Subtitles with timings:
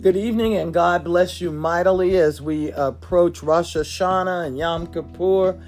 [0.00, 5.62] Good evening, and God bless you mightily as we approach Rosh Hashanah and Yom Kippur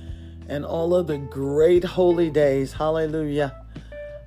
[0.48, 2.72] and all of the great holy days.
[2.72, 3.54] Hallelujah.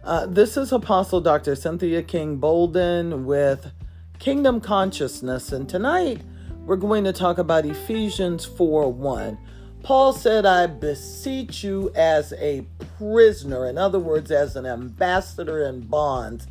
[0.04, 1.56] Uh, this is Apostle Dr.
[1.56, 3.72] Cynthia King Bolden with
[4.20, 6.22] Kingdom Consciousness, and tonight
[6.68, 9.40] we're going to talk about Ephesians 4 1.
[9.82, 12.68] Paul said, I beseech you as a
[13.00, 16.46] prisoner, in other words, as an ambassador in bonds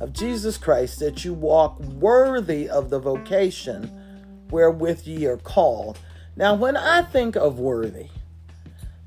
[0.00, 3.90] of Jesus Christ, that you walk worthy of the vocation
[4.50, 5.98] wherewith ye are called.
[6.36, 8.08] Now, when I think of worthy,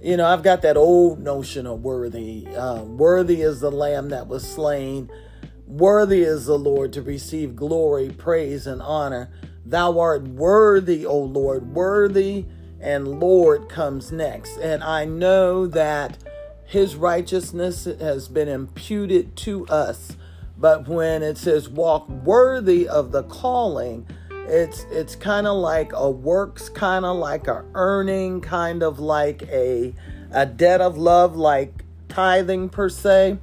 [0.01, 2.47] you know, I've got that old notion of worthy.
[2.47, 5.11] Uh, worthy is the lamb that was slain.
[5.67, 9.29] Worthy is the Lord to receive glory, praise, and honor.
[9.65, 12.45] Thou art worthy, O Lord, worthy
[12.81, 14.57] and Lord comes next.
[14.57, 16.17] And I know that
[16.65, 20.15] his righteousness has been imputed to us.
[20.59, 26.09] But when it says walk worthy of the calling, it's it's kind of like a
[26.09, 29.93] works, kind of like a earning, kind of like a
[30.31, 33.37] a debt of love, like tithing per se.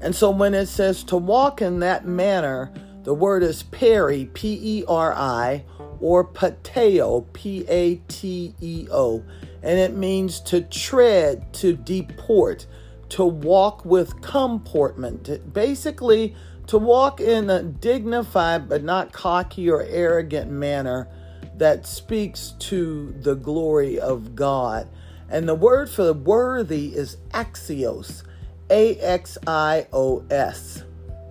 [0.00, 2.72] And so when it says to walk in that manner,
[3.04, 5.64] the word is peri, P E R I,
[6.00, 9.22] or pateo, P A T E O,
[9.62, 12.66] and it means to tread, to deport,
[13.12, 15.52] to walk with comportment.
[15.52, 16.34] Basically,
[16.66, 21.08] to walk in a dignified but not cocky or arrogant manner
[21.56, 24.88] that speaks to the glory of God.
[25.28, 28.22] And the word for the worthy is axios,
[28.70, 30.84] A X I O S,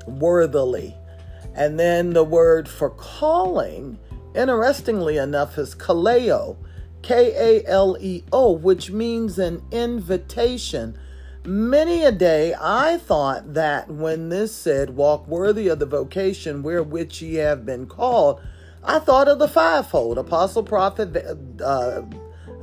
[0.07, 0.95] worthily.
[1.55, 3.97] And then the word for calling
[4.35, 6.57] interestingly enough, is kaleo,
[7.01, 10.97] K A L E O, which means an invitation.
[11.43, 17.13] Many a day I thought that when this said, Walk worthy of the vocation wherewith
[17.19, 18.39] ye have been called,
[18.83, 21.17] I thought of the fivefold apostle, prophet,
[21.63, 22.03] uh,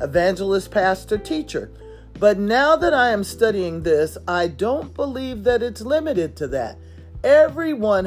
[0.01, 1.73] evangelist, pastor, teacher.
[2.21, 6.79] But now that I am studying this, I don't believe that it's limited to that.
[7.25, 8.05] Everyone,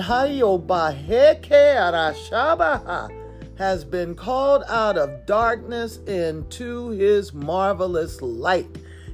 [3.58, 8.70] has been called out of darkness into his marvelous light.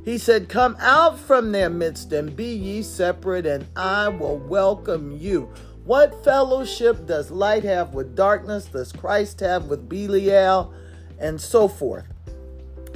[0.07, 5.11] He said, Come out from their midst and be ye separate, and I will welcome
[5.11, 5.51] you.
[5.83, 8.67] What fellowship does light have with darkness?
[8.67, 10.73] Does Christ have with Belial?
[11.19, 12.05] And so forth.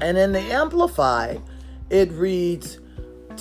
[0.02, 1.42] And in the Amplified,
[1.90, 2.80] it reads,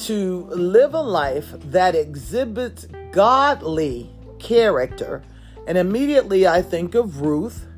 [0.06, 4.10] To live a life that exhibits godly
[4.40, 5.22] character.
[5.68, 7.68] And immediately I think of Ruth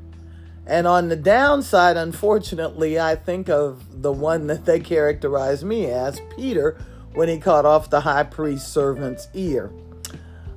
[0.65, 6.21] and on the downside, unfortunately, I think of the one that they characterize me as
[6.35, 6.77] Peter
[7.13, 9.71] when he cut off the high priest servant's ear.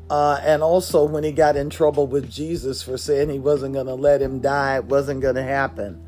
[0.09, 3.87] Uh, and also when he got in trouble with Jesus for saying he wasn't going
[3.87, 6.01] to let him die, it wasn't going to happen.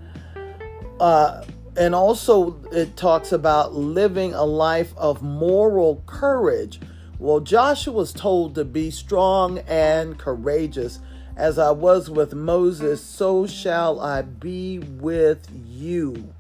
[1.01, 1.45] Uh,
[1.77, 6.81] and also, it talks about living a life of moral courage.
[7.21, 10.99] Well, Joshua was told to be strong and courageous
[11.39, 16.35] as I was with Moses, so shall I be with you.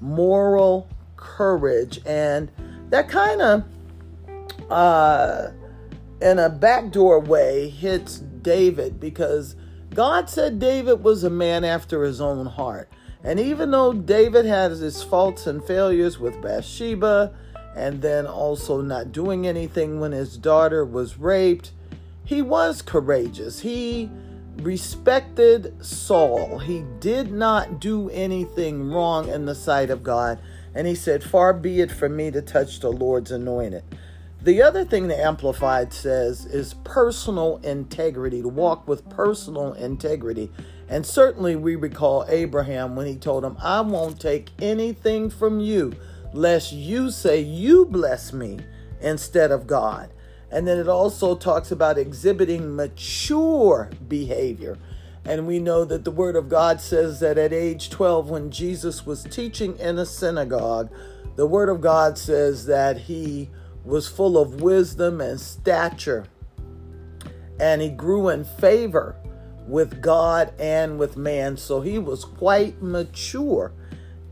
[0.00, 2.00] Moral courage.
[2.06, 2.50] And
[2.88, 3.64] that kind of,
[4.70, 5.48] uh,
[6.22, 9.54] in a backdoor way, hits David because
[9.94, 12.88] God said David was a man after his own heart.
[13.22, 17.34] And even though David had his faults and failures with Bathsheba,
[17.76, 21.72] and then also not doing anything when his daughter was raped,
[22.24, 23.60] he was courageous.
[23.60, 24.10] He
[24.60, 26.58] respected Saul.
[26.58, 30.38] He did not do anything wrong in the sight of God.
[30.74, 33.84] And he said, Far be it from me to touch the Lord's anointed.
[34.42, 40.50] The other thing the Amplified says is personal integrity, to walk with personal integrity.
[40.88, 45.94] And certainly we recall Abraham when he told him, I won't take anything from you,
[46.32, 48.60] lest you say you bless me
[49.00, 50.10] instead of God.
[50.50, 54.78] And then it also talks about exhibiting mature behavior.
[55.24, 59.04] And we know that the Word of God says that at age 12, when Jesus
[59.04, 60.90] was teaching in a synagogue,
[61.36, 63.50] the Word of God says that he
[63.84, 66.24] was full of wisdom and stature.
[67.60, 69.16] And he grew in favor
[69.66, 71.56] with God and with man.
[71.58, 73.72] So he was quite mature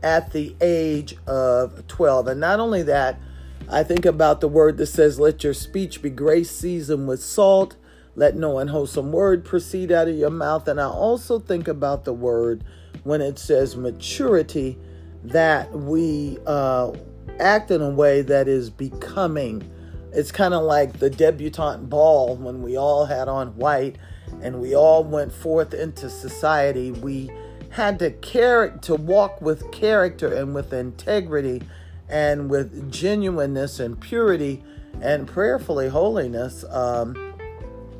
[0.01, 2.27] at the age of 12.
[2.27, 3.19] And not only that,
[3.69, 7.75] I think about the word that says, Let your speech be grace seasoned with salt.
[8.15, 10.67] Let no unwholesome word proceed out of your mouth.
[10.67, 12.63] And I also think about the word
[13.03, 14.77] when it says maturity,
[15.23, 16.91] that we uh,
[17.39, 19.69] act in a way that is becoming
[20.13, 23.97] It's kind of like the debutante ball when we all had on white
[24.41, 26.91] and we all went forth into society.
[26.91, 27.29] We
[27.69, 31.61] had to care to walk with character and with integrity
[32.09, 34.63] and with genuineness and purity
[35.01, 36.63] and prayerfully holiness.
[36.69, 37.15] Um,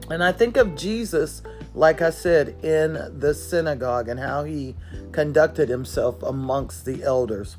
[0.10, 1.42] and I think of Jesus,
[1.74, 4.76] like I said, in the synagogue and how he
[5.12, 7.58] conducted himself amongst the elders.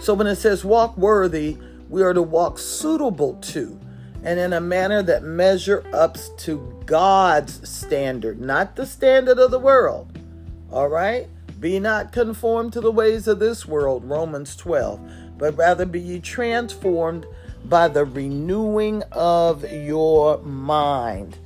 [0.00, 1.58] So when it says walk worthy,
[1.88, 3.78] we are to walk suitable to
[4.22, 9.58] and in a manner that measure up to God's standard, not the standard of the
[9.58, 10.18] world.
[10.70, 11.28] All right?
[11.60, 15.00] Be not conformed to the ways of this world, Romans 12,
[15.38, 17.26] but rather be ye transformed
[17.64, 21.38] by the renewing of your mind.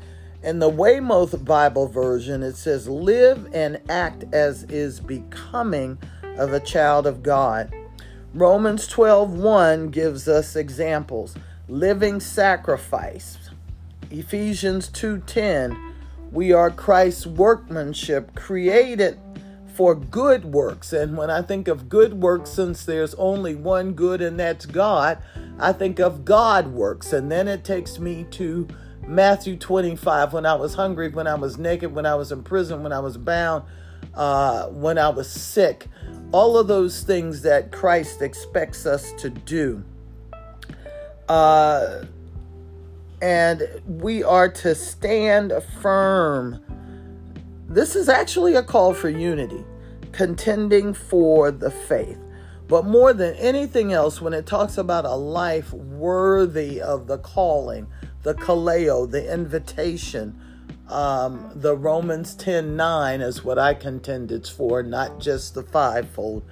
[0.43, 5.99] In the Weymouth Bible version, it says, Live and act as is becoming
[6.37, 7.73] of a child of God.
[8.35, 11.35] Romans 12 1 gives us examples.
[11.69, 13.38] Living sacrifice.
[14.11, 15.76] Ephesians 2:10
[16.31, 19.19] We are Christ's workmanship created
[19.74, 20.92] for good works.
[20.92, 25.22] And when I think of good works, since there's only one good and that's God,
[25.58, 27.12] I think of God works.
[27.12, 28.69] And then it takes me to
[29.06, 32.82] Matthew 25 when I was hungry, when I was naked, when I was in prison,
[32.82, 33.64] when I was bound,
[34.14, 35.88] uh, when I was sick
[36.32, 39.84] all of those things that Christ expects us to do.
[41.28, 42.04] Uh,
[43.20, 46.60] and we are to stand firm.
[47.72, 49.64] This is actually a call for unity,
[50.12, 52.19] contending for the faith.
[52.69, 57.86] But more than anything else, when it talks about a life worthy of the calling,
[58.24, 60.38] the kaleo, the invitation,
[60.88, 66.44] um, the Romans 10 9 is what I contend it's for, not just the fivefold.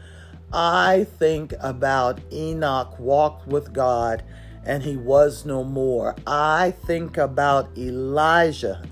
[0.55, 4.25] I think about Enoch walked with God
[4.65, 6.17] and he was no more.
[6.27, 8.83] I think about Elijah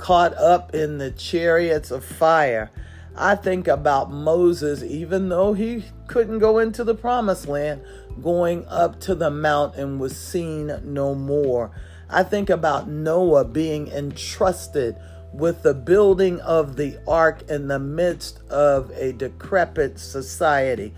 [0.00, 2.70] caught up in the chariots of fire.
[3.14, 7.82] I think about Moses, even though he couldn't go into the promised land,
[8.22, 11.70] going up to the mount and was seen no more.
[12.08, 14.96] I think about Noah being entrusted
[15.34, 20.94] with the building of the ark in the midst of a decrepit society.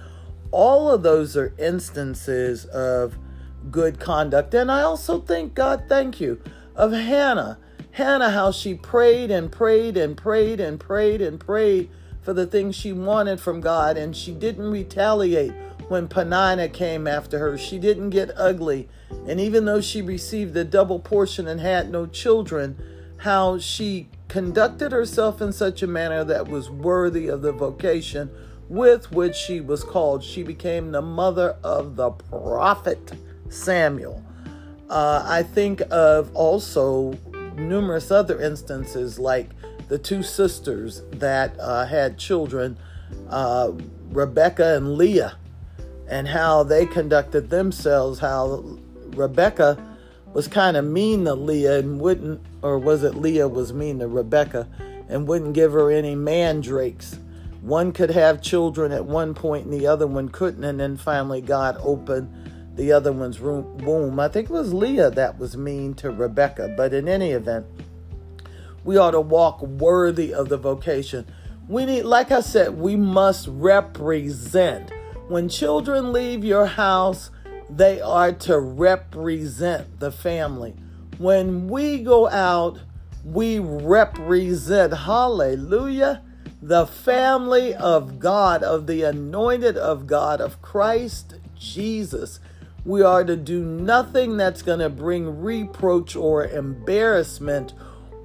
[0.52, 3.18] All of those are instances of
[3.70, 4.54] good conduct.
[4.54, 6.40] And I also think, God, thank you,
[6.76, 7.58] of Hannah.
[7.92, 11.90] Hannah, how she prayed and prayed and prayed and prayed and prayed
[12.22, 15.52] for the things she wanted from God, and she didn't retaliate
[15.88, 17.58] when Peninnah came after her.
[17.58, 18.88] She didn't get ugly.
[19.26, 22.78] And even though she received a double portion and had no children,
[23.18, 28.30] how she conducted herself in such a manner that was worthy of the vocation
[28.70, 30.24] with which she was called.
[30.24, 33.12] She became the mother of the prophet
[33.50, 34.24] Samuel.
[34.88, 37.18] Uh, I think of also
[37.56, 39.50] numerous other instances like
[39.88, 42.78] the two sisters that uh, had children,
[43.28, 43.72] uh,
[44.10, 45.36] Rebecca and Leah
[46.08, 48.64] and how they conducted themselves, how
[49.14, 49.78] Rebecca
[50.32, 54.08] was kind of mean to Leah and wouldn't, or was it Leah was mean to
[54.08, 54.68] Rebecca
[55.08, 57.18] and wouldn't give her any mandrakes.
[57.60, 61.40] One could have children at one point and the other one couldn't, and then finally
[61.40, 64.18] God opened the other one's womb.
[64.18, 67.66] I think it was Leah that was mean to Rebecca, but in any event,
[68.84, 71.26] we ought to walk worthy of the vocation.
[71.68, 74.90] We need, like I said, we must represent
[75.28, 77.30] when children leave your house,
[77.70, 80.74] they are to represent the family.
[81.16, 82.80] When we go out,
[83.24, 86.22] we represent, hallelujah,
[86.60, 92.40] the family of God, of the anointed of God, of Christ Jesus.
[92.84, 97.74] We are to do nothing that's going to bring reproach or embarrassment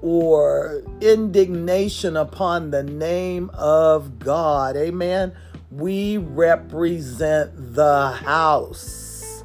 [0.02, 4.76] or indignation upon the name of God.
[4.76, 5.34] Amen.
[5.70, 9.44] We represent the house.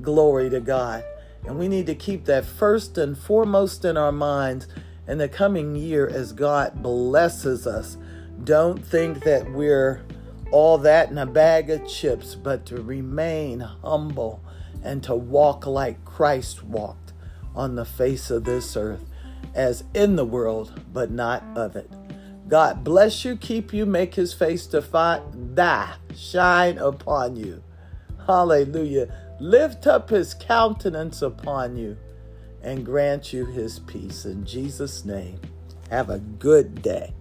[0.00, 1.02] Glory to God.
[1.44, 4.68] And we need to keep that first and foremost in our minds
[5.08, 7.96] in the coming year as God blesses us.
[8.44, 10.04] Don't think that we're
[10.52, 14.42] all that in a bag of chips, but to remain humble
[14.82, 17.12] and to walk like Christ walked
[17.54, 19.04] on the face of this earth,
[19.54, 21.90] as in the world, but not of it.
[22.48, 24.80] God bless you, keep you, make his face to
[25.54, 27.62] thy shine upon you.
[28.26, 29.12] Hallelujah.
[29.40, 31.96] Lift up his countenance upon you
[32.62, 34.24] and grant you his peace.
[34.24, 35.40] In Jesus' name,
[35.90, 37.12] have a good day.